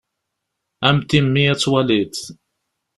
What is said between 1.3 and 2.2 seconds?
ad twaliḍ.